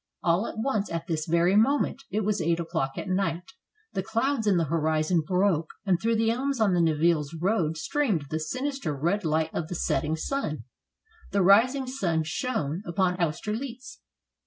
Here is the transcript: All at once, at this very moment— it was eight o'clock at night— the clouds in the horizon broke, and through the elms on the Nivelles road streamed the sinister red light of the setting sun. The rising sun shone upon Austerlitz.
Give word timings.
All 0.23 0.47
at 0.47 0.57
once, 0.57 0.91
at 0.91 1.05
this 1.05 1.27
very 1.27 1.55
moment— 1.55 2.05
it 2.09 2.21
was 2.21 2.41
eight 2.41 2.59
o'clock 2.59 2.93
at 2.97 3.07
night— 3.07 3.51
the 3.93 4.01
clouds 4.01 4.47
in 4.47 4.57
the 4.57 4.63
horizon 4.63 5.21
broke, 5.21 5.69
and 5.85 6.01
through 6.01 6.15
the 6.15 6.31
elms 6.31 6.59
on 6.59 6.73
the 6.73 6.81
Nivelles 6.81 7.35
road 7.39 7.77
streamed 7.77 8.25
the 8.31 8.39
sinister 8.39 8.95
red 8.97 9.23
light 9.23 9.51
of 9.53 9.67
the 9.67 9.75
setting 9.75 10.15
sun. 10.15 10.63
The 11.31 11.43
rising 11.43 11.85
sun 11.85 12.23
shone 12.23 12.81
upon 12.87 13.21
Austerlitz. 13.21 13.99